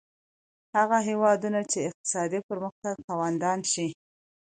هغه 0.77 0.97
هېوادونه 1.09 1.59
چې 1.71 1.79
اقتصادي 1.89 2.39
پرمختګ 2.49 2.95
خاوندان 3.07 3.59
شي. 3.71 3.87